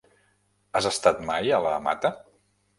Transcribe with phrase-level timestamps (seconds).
[0.79, 2.15] Has estat mai a la Mata?